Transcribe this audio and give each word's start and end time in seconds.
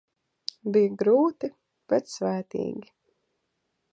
Bija 0.77 0.93
grūti, 1.01 1.51
bet 1.93 2.09
svētīgi. 2.15 2.93